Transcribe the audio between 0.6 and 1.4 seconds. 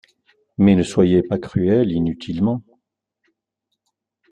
ne soyez pas